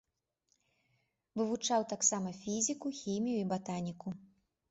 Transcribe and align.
Вывучаў 1.41 1.81
таксама 1.93 2.29
фізіку, 2.41 2.87
хімію 3.01 3.37
і 3.45 3.47
батаніку. 3.51 4.07